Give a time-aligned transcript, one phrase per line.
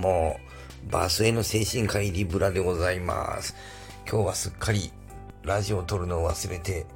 [0.00, 0.38] も、
[0.90, 3.54] バスへの精神科医リブラでございます。
[4.10, 4.92] 今日はすっかり
[5.42, 6.86] ラジオを撮るのを忘れて、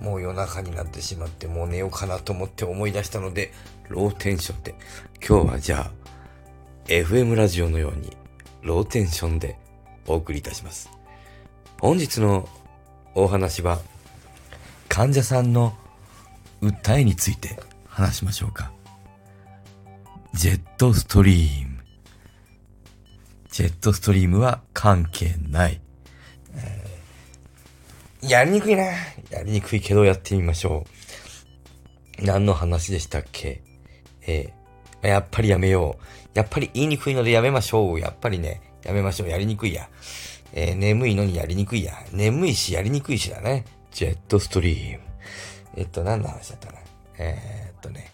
[0.00, 3.52] もう夜中になってしまって、もう寝ようかなと思って思い出したので、
[3.88, 4.74] ローテンションで。
[5.26, 5.90] 今日はじゃあ、
[6.86, 8.16] FM ラジオのように、
[8.62, 9.58] ローテンションで
[10.06, 10.90] お送りいたします。
[11.80, 12.48] 本日の
[13.14, 13.80] お話は、
[14.88, 15.74] 患者さんの
[16.62, 17.58] 訴えについて
[17.88, 18.72] 話しましょうか。
[20.34, 21.63] ジェットストリーム。
[23.54, 25.80] ジェットストリームは関係ない。
[26.56, 28.82] えーやりにくいな。
[28.82, 30.84] やりにくいけどやってみましょ
[32.20, 32.24] う。
[32.26, 33.62] 何の話でしたっけ？
[34.26, 36.04] えーやっぱりやめよう。
[36.34, 38.00] やっぱり言いにくいのでやめましょう。
[38.00, 39.28] やっぱりね、やめましょう。
[39.28, 39.88] やりにくいや。
[40.52, 41.94] えー眠いのにやりにくいや。
[42.10, 43.66] 眠いしやりにくいしだね。
[43.92, 45.00] ジェットストリーム。
[45.76, 46.80] えっと、何の話だったかな？
[47.18, 48.10] えーっとね。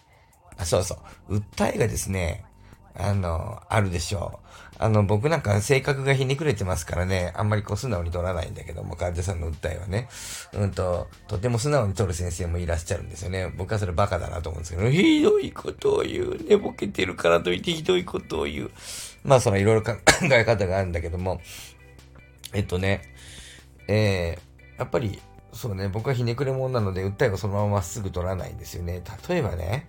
[0.59, 1.37] あ、そうそう。
[1.37, 2.45] 訴えがですね、
[2.93, 4.39] あの、あるでしょ
[4.70, 4.70] う。
[4.81, 10.09] あの、僕なんか性格がひねくれてますからね、あんまりこう素直に取らないんだけども、患者さんの訴えはね。
[10.53, 13.53] うんと、とても素直に取る先生もいらっしゃるんですよね。
[13.55, 16.37] 僕はそれバカだなと思うんですけど、ひどいことを言う。
[16.49, 18.71] 寝ぼけてるからといってひどいことを言う。
[19.23, 19.93] まあ、そのいろいろ考
[20.31, 21.41] え方があるんだけども、
[22.53, 23.03] えっとね、
[23.87, 25.19] えー、やっぱり、
[25.53, 29.03] そうね、僕はひねくれ者なので、訴えをそのまままっすぐ取らないんですよね。
[29.29, 29.87] 例えばね、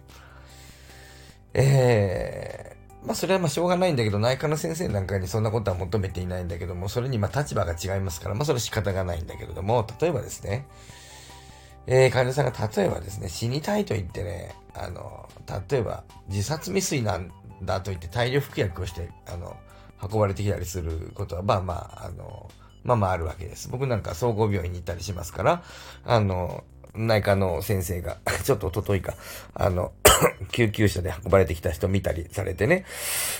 [1.55, 2.72] えー、
[3.05, 10.67] まあそれはまあしょうがないんだけど、内科の先生なんかにそんなことは求めていないんだけども、それにまあ立場が違いますから、まあそれは仕方がないんだけれども、例えばですね、
[11.87, 15.29] えー、患者さんが例えばですね、死にたいと言ってね、あの、
[15.71, 19.57] 例えば自殺未遂なんだと言って大量服薬をして、あの、
[20.03, 22.51] 運ばれてきたりすることは、まあまあ、あの、
[22.85, 23.69] まあまああるわけです。
[23.69, 25.63] 僕なんか総合病院に行ったりしますから、
[26.05, 29.15] あの、内科の先生が、 ちょっとおとといか、
[29.55, 29.93] あの、
[30.53, 32.85] 救急車で運ばれてきた人見たりされてね。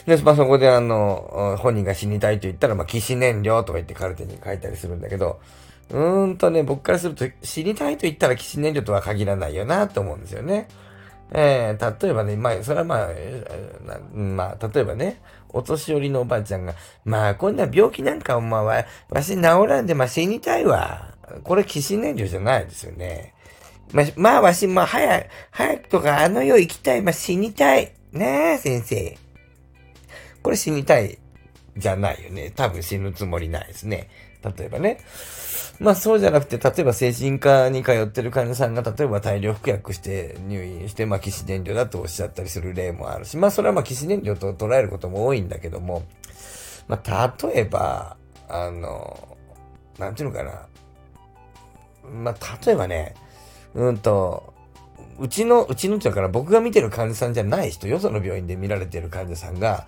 [0.07, 5.41] で、まあそこであの、本人が死にたいと言ったら、まあ、起死燃料とか言ってカルテに書いたりするんだけど、
[5.91, 10.69] うーんとね、僕からすると死にたいと言ったら起死燃料とは限らないよなと思うんですよね。
[11.35, 13.09] えー、例えばね、まあ、それはまあ、
[14.15, 21.15] まあ、例えばね、お年寄りのおばあちゃんが、まあ、こんな病気なんかお前は、わし治らんで、まあ、死にたいわ。
[21.45, 23.35] これ、起死燃料じゃないですよね。
[23.93, 27.93] まあ、まあ、わし、まあ、早く、早くとか、あの世行きたい、まあ、死にたい。
[28.13, 29.19] ねえ、先生。
[30.43, 31.19] これ死にたい、
[31.77, 32.53] じゃないよね。
[32.55, 34.09] 多分死ぬつもりないですね。
[34.43, 34.99] 例えばね。
[35.81, 46.05] まあそうじゃなくて、例えば精神科に通ってる患者さんが、例えば大量服薬して入院して、まあ、起死燃料だとおっしゃったりする例もあるし、まあそれはまあ起死燃料と捉えることも多いんだけども、
[46.89, 48.17] まあ例えば、
[48.49, 49.37] あの、
[49.99, 50.67] なんていうのかな。
[52.11, 53.15] まあ例えばね、
[53.75, 54.53] うんと、
[55.19, 59.87] うちの、うちのっていうから僕が見てる患者さんじゃない人、よその病院で見られてる患者さんが、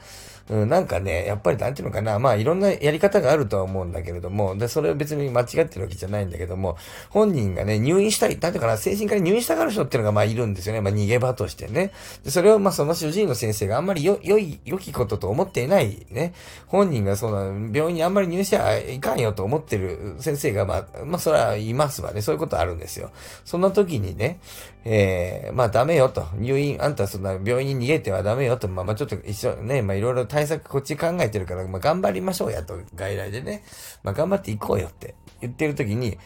[0.51, 6.77] うん、なんかね、やっぱりなんていうのかな、まあいろんなやり方があるとは思うんだけれども、で、それは別に間違ってるわけじゃないんだけども、
[7.09, 10.83] 本人がね、入院したい、なんていうかな、精神科に入院したがる人っていうのがまあいるんですよね。
[10.83, 11.93] まあ逃げ場としてね。
[12.25, 16.35] で、それをまあその主治医の先生があんまりよ、良い、良きことと思っていないね。
[16.67, 22.21] 本人がその病院にあんまり入院しちゃいかんよと思ってる先生がまあ、まあそれはいますわね。
[22.21, 23.11] そういうことあるんですよ。
[23.47, 24.41] そんな時にね、
[24.85, 25.14] えー、
[25.55, 26.27] まあダメよと。
[26.37, 28.69] 入院、あんたそんな病院に逃げてはダメよと。
[28.69, 32.79] まあまあちょっと一緒ね、まあいろいろ対策こっち考えてるから、まあ頑張りましょうやと。
[32.95, 33.63] 外来でね。
[34.03, 36.19] まあ頑張っていこうよって言ってる時に、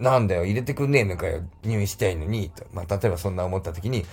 [0.00, 2.64] なんだよ、入れてくんねえのかよ、入院したいのに、と。
[2.72, 4.06] まあ、例えばそんな思った時に、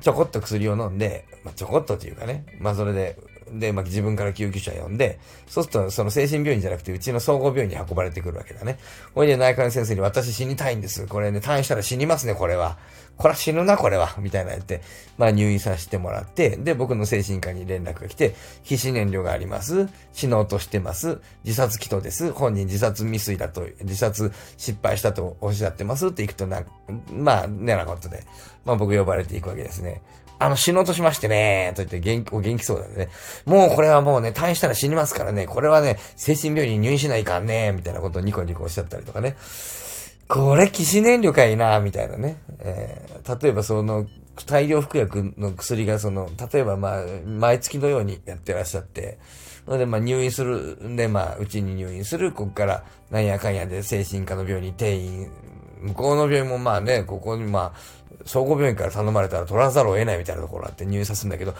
[0.00, 3.16] ちょこっと薬を飲んで、まあ、ちょこっとというかね、まあ、それで、
[3.52, 8.78] で、まあ、自分から救急車呼んで、そうすると、その精神病院じゃなくて、うちの総合病院に運ばれてくるわけだね。
[9.14, 11.06] ほいで、内科の先生に、私死にたいんです。
[11.06, 12.78] これね、退院したら死にますね、これは。
[13.18, 14.14] これは死ぬな、これは。
[14.18, 14.80] みたいな言って、
[15.16, 19.88] まあ、入院させてもらって、で、僕の精神科に連絡が来て、皮脂燃料があります。
[20.12, 21.18] 死のうとしてます。
[21.44, 22.32] 自殺祈祷です。
[22.32, 26.62] 本人自殺未遂だと、自殺失敗したとおっしゃってますって行くとな、
[27.12, 28.22] まあ、ねなことで、
[28.64, 30.02] まあ僕呼ばれていくわけですね。
[30.40, 33.08] あの、死のうとしましてね、と言って元気、お元気そうだね。
[33.44, 39.36] もうこれはもうね、退院したら死にますからね、これはね、精神病院に入院しないかんね、みたいなことをニコニコおっしゃったりとかね。
[40.28, 42.36] これ、騎士燃料かいな、みたいなね。
[42.60, 44.06] えー、例えばその、
[44.46, 49.18] 大量服薬の薬がその、例えばまあ、毎月のようにやってらっしゃって、
[49.66, 55.30] ので、まあ、入院する、んで、まあ、うちに入院する、ここから、なんやかんやで精神科の病院に転院、
[55.80, 61.54] 向こうの病院もまあね、ここにまあ、総合病院から頼まれたら取らざるを得ないみたいなところあって入院さすんだけど、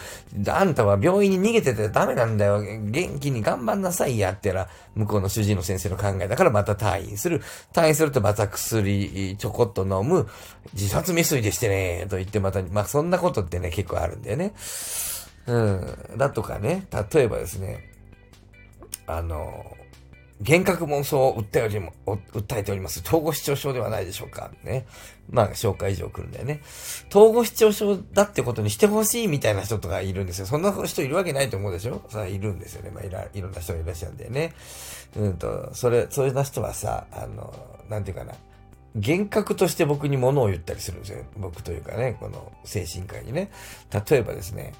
[0.49, 2.61] あんたは病院に逃げててダメなんだよ。
[2.61, 7.43] 元気に頑張んなさいやってら、向こうの主治医の先生の考えだからまた退院する。
[7.73, 10.29] 退院するとまた薬ちょこっと飲む。
[10.75, 14.53] 自殺未遂でしてね、と言ってまた、まあそんなことってね、結構あるんだよね。
[15.47, 15.97] うん。
[16.17, 17.89] だとかね、例えばですね、
[19.07, 19.65] あの、
[20.41, 23.01] 幻覚妄想を訴えおりも、訴えております。
[23.01, 24.51] 統合失調症ではないでしょうか。
[24.63, 24.87] ね。
[25.31, 26.61] まあ、紹介状来るんだよね。
[27.11, 30.47] 統合失調症だってことにしてほしいみたいな人とかいるんですよ。
[30.47, 32.91] そんな人いるわけないと思うでしょさあ、いるんですよね。
[32.91, 34.55] まあいら、いろんな人がいらっしゃるんだよね。
[35.17, 37.53] うんと、それ、そういう人はさ、あの、
[37.89, 38.35] なんていうかな。
[38.95, 41.25] 幻覚として僕に物を言ったりするんですよ。
[41.37, 43.51] 僕というかね、この精神科医にね。
[44.09, 44.73] 例えばですね、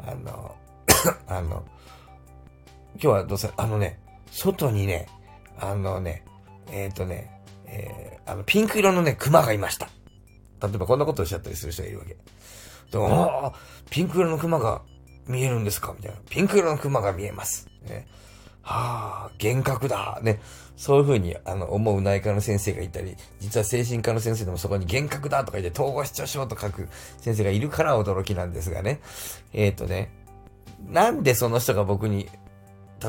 [0.00, 0.56] あの、
[1.28, 1.62] あの、
[2.94, 3.98] 今日はどうせ、あのね、
[4.32, 5.06] 外にね、
[5.58, 6.24] あのね、
[6.70, 7.30] えっ、ー、とね、
[7.66, 9.88] えー、あの、ピンク色のね、熊がいました。
[10.60, 12.16] 例えばこんなことをおっしゃったりする人がいるわけ。
[12.90, 13.54] でも、
[13.90, 14.82] ピンク色の熊が
[15.26, 15.94] 見えるんですか？
[15.96, 16.18] みたいな。
[16.28, 17.68] ピンク色の熊が見えます。
[17.82, 18.06] ね、
[18.62, 20.18] はあ、幻覚だ。
[20.22, 20.40] ね。
[20.76, 26.88] そういうふうに、あの、思う内科の先生がいたり、実は精神科の先生でもそこに幻覚だとか言って、統合失調症と書く
[27.18, 29.00] 先生がいるから驚きなんですがね。
[29.52, 30.10] えっ、ー、とね、
[30.88, 32.28] なんでその人が僕に、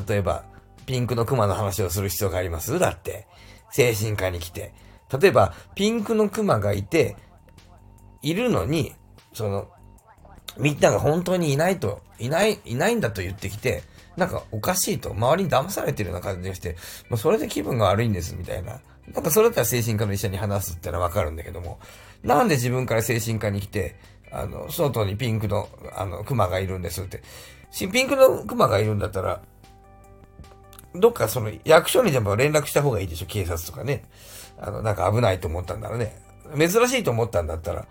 [0.08, 0.44] 例えば、
[0.86, 2.78] ピンクの熊の話をする必要があります？
[2.80, 3.28] だって。
[3.72, 4.74] 精神科に来て。
[5.20, 7.16] 例えば、ピンクの熊がいて、
[8.22, 8.94] いるのに、
[9.34, 9.68] その、
[10.58, 13.84] みんなが本当にいないと、いない、いないんだと言ってきて、
[14.16, 16.78] なんかおかしいと、周りに騙されてるような感じがして、
[17.10, 18.80] もうそれで気分が悪いんです、みたいな。
[19.12, 21.80] なんかそれだったら精神科の医者に話すってのはわかるんだけども、
[22.22, 23.96] なんで自分から精神科に来て、
[24.32, 27.22] あの、外にピンクの、あの、熊がいるんですって。
[27.92, 29.42] ピンクの熊がいるんだったら、
[30.96, 34.04] どっかその役所にでも連絡した方がいいでしょ、警察とかね。
[34.60, 36.22] あの、なんか危ないと思ったんだらね。
[36.58, 37.88] 珍しいと思ったんだったら、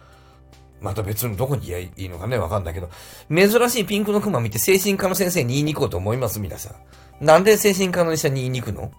[0.81, 2.91] また別のどこに言えばいいのかね、わかんないけど、
[3.29, 6.75] 珍しいピンクのクマ見て精神科の先生に言いに行こうと思います、皆さ
[7.21, 7.25] ん。
[7.25, 8.93] なんで精神科の医者に言いに行くの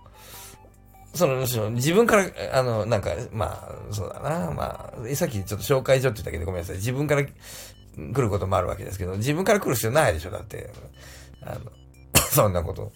[1.13, 6.77] その、自分から、あの、なんか、まあ、そうだな、まあ、さっきちょっと紹介所って言ったけどごめんなさい。
[6.77, 7.31] 自分から来
[7.95, 10.71] ることもあるわけですけど、自分から来る必要ないでしょ、だって。
[11.43, 11.59] あの、
[12.35, 12.91] そんなこと。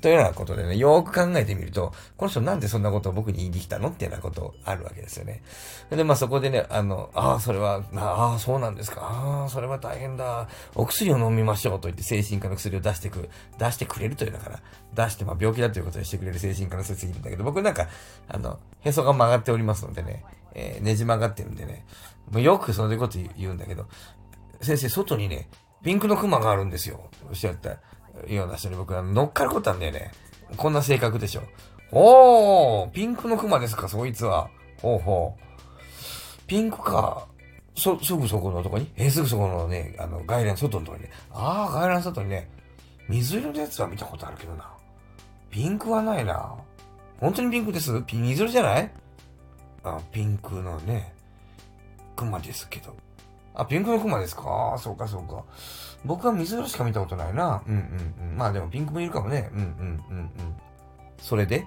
[0.00, 5.42] というようなことでね、よーく考えてみると、この人なんでそんなことを僕に言いに来たのっていうようなことあるわけですよね。
[5.90, 9.02] で、まあそこでね、あの、ああ、それは、ああ、そうなんですか。
[9.02, 10.48] ああ、それは大変だ。
[10.74, 13.28] お薬を飲みましょうと言って精神科の薬を出してく、
[13.58, 14.60] 出してくれるというだから、
[14.94, 17.88] 出して、まあ病気だということにしてくれる精神科の先生いるんだけど、僕なんか、
[18.28, 21.84] あの、へそが曲がっておりますのでね、えー、ねじ曲がってるんでね、
[22.30, 23.86] もうよくそういうこと言うんだけど、
[24.60, 25.48] 先生、外にね、
[25.82, 27.10] ピンクのクマがあるんですよ。
[27.28, 27.78] おっしゃった。
[28.28, 30.12] ような人に僕は乗っかることなんだよね。
[30.56, 31.42] こんな性格でしょ。
[31.90, 34.48] おーピンクのクマですか、そいつは。
[34.80, 35.42] ほうほう。
[36.46, 37.26] ピンクか。
[37.74, 38.90] そ、すぐそこのとこに？
[38.96, 41.10] えすぐそこのね、あの、外来外のとこにね。
[41.32, 42.50] ああ、外来外にね、
[43.08, 44.70] 水色のやつは見たことあるけどな。
[45.50, 46.54] ピンクはないな。
[47.20, 48.02] 本当にピンクです？
[48.06, 48.90] ピ水色じゃない？
[49.84, 51.14] あ、ピンクのね、
[52.16, 52.94] クマですけど。
[53.54, 54.76] あ、ピンクのクマですか？
[54.78, 55.44] そうかそうか。
[56.04, 57.62] 僕は水色しか見たことないな。
[57.66, 57.76] うんう
[58.24, 58.36] んうん。
[58.36, 59.50] まあでもピンクもいるかもね。
[59.52, 59.64] うんうん
[60.10, 60.30] うんうん。
[61.18, 61.66] それで？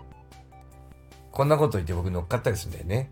[1.31, 3.09] こんなこと言って僕乗っかったりするんだよね。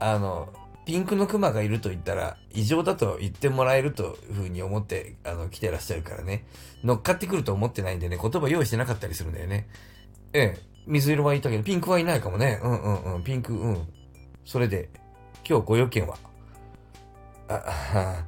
[0.00, 0.48] あの、
[0.86, 6.46] ピンクのクマがいると言ったら、異常だと言ってもらえるというふうに思って、あの、来てらっしゃるからね。
[6.84, 9.68] 乗っかってくると思ってないんでね、言葉用意してなかったりするんだよね。
[10.32, 12.60] ええ、水色はいたけど、ピンクはいないかもね。
[12.62, 13.88] うんうんうん、ピンク、うん。
[14.44, 14.88] それで、
[15.48, 16.18] 今日ご用件は？
[17.48, 18.24] あ、は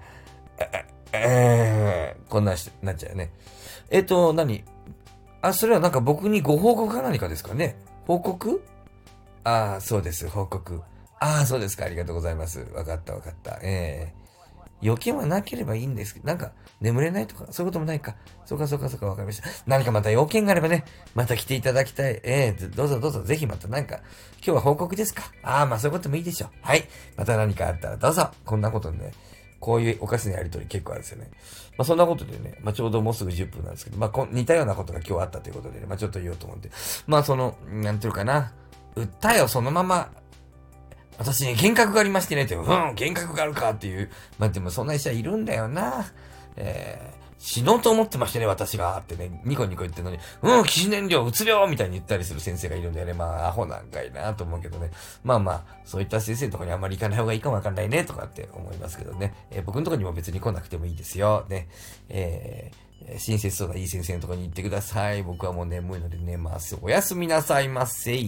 [1.13, 3.31] えー、こんなし、なっちゃうね。
[3.91, 4.65] えっ、ー、と、何？
[5.43, 7.77] あ、それはなんか僕にご報告か何かですかね？
[8.07, 8.63] 報告？
[9.45, 10.83] ああ、そうです、報告。
[11.19, 12.61] ああ、そうですか、ありがとうございます。
[12.75, 13.59] わかったわかった。
[13.63, 14.30] ええー、
[14.83, 18.17] 余計はなければいいんですけど、なんか、眠れないとか、そういうこともないか。
[18.47, 19.49] そうか、そうか、そうか、わかりました。
[19.67, 20.85] 何かまた要件があればね、
[21.15, 22.21] また来ていただきたい。
[22.25, 23.97] ええー、どうぞどうぞ、ぜひまたなんか、
[24.37, 25.25] 今日は報告ですか？
[25.43, 26.51] ああ、まあそういうこともいいでしょう。
[26.63, 26.85] はい。
[27.17, 28.31] また何かあったらどうぞ。
[28.45, 29.13] こんなことね、
[29.61, 31.31] こういうおかしなやりとり結構あるんですよね。
[31.77, 36.71] まあそんなことでね、まあちょうどもうすぐ10分なんですけど、まあ似たようなことが今日あったということでね、まあちょっと言おうと思って。
[37.07, 38.53] まあその、なんていうかな、
[38.97, 40.11] 訴えをそのまま、
[41.21, 46.07] 私に幻覚がありましてねって、うん、幻覚があるかっていう、まあでもそんな医者いるんだよな。
[46.57, 48.99] えー死のうと思ってましたね、私が。
[48.99, 53.15] ってね、ニコニコ言ってるのに、うん、起死燃料、うつ病みたいに言ったりする先生がいるんだよね。
[53.15, 54.91] まあ、アホなんかいなと思うけどね。
[55.25, 59.33] まあまあ、そういった先生とかにあんまり行かない方がいいかもわかんないね、とかって思いますけどね。
[59.51, 61.47] えー、僕のとこにも別に来なくてもいいですよ。
[61.49, 61.69] ね。
[62.11, 65.23] えー、親切そうないい先生のとこに行ってください。
[65.23, 66.77] 僕はもう眠いので寝ます。
[66.83, 68.21] おやすみなさいませ。